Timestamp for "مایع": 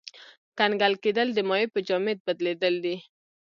1.49-1.67